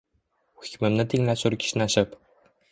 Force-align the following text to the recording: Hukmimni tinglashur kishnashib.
Hukmimni 0.61 1.05
tinglashur 1.13 1.59
kishnashib. 1.67 2.19